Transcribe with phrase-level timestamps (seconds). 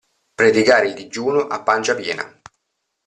[0.33, 2.41] Predicare il digiuno a pancia piena.